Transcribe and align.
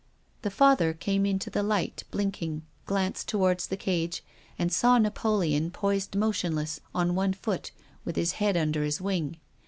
The 0.41 0.49
Father 0.49 0.93
came 0.93 1.27
into 1.27 1.51
the 1.51 1.61
light, 1.61 2.05
blinking, 2.09 2.63
glanced 2.87 3.27
towards 3.27 3.67
the 3.67 3.77
cage, 3.77 4.23
and 4.57 4.73
saw 4.73 4.97
Napoleon 4.97 5.69
poised 5.69 6.15
motionless 6.15 6.79
on 6.95 7.13
one 7.13 7.33
foot 7.33 7.69
with 8.03 8.15
his 8.15 8.31
head 8.41 8.57
under 8.57 8.83
his 8.83 8.99
wing. 8.99 9.37